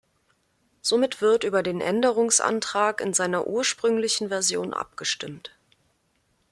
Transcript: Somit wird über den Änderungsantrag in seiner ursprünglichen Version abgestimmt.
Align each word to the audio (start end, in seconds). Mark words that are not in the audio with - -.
Somit 0.81 1.21
wird 1.21 1.43
über 1.43 1.61
den 1.61 1.79
Änderungsantrag 1.79 3.01
in 3.01 3.13
seiner 3.13 3.45
ursprünglichen 3.45 4.29
Version 4.29 4.73
abgestimmt. 4.73 5.51